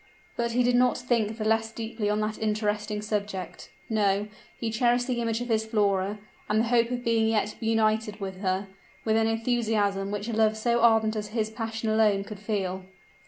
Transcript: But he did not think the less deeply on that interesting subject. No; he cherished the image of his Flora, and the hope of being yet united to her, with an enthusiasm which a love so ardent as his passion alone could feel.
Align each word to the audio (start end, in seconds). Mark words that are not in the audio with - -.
But 0.35 0.53
he 0.53 0.63
did 0.63 0.73
not 0.75 0.97
think 0.97 1.37
the 1.37 1.45
less 1.45 1.71
deeply 1.71 2.09
on 2.09 2.21
that 2.21 2.39
interesting 2.39 3.03
subject. 3.03 3.69
No; 3.87 4.29
he 4.57 4.71
cherished 4.71 5.05
the 5.05 5.21
image 5.21 5.41
of 5.41 5.47
his 5.49 5.63
Flora, 5.63 6.17
and 6.49 6.59
the 6.59 6.69
hope 6.69 6.89
of 6.89 7.03
being 7.03 7.27
yet 7.27 7.55
united 7.59 8.15
to 8.15 8.29
her, 8.31 8.67
with 9.05 9.15
an 9.15 9.27
enthusiasm 9.27 10.09
which 10.09 10.27
a 10.27 10.33
love 10.33 10.57
so 10.57 10.79
ardent 10.81 11.15
as 11.15 11.27
his 11.27 11.51
passion 11.51 11.87
alone 11.87 12.23
could 12.23 12.39
feel. 12.39 12.83